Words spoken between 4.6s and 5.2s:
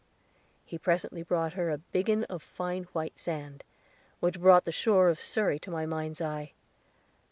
the shore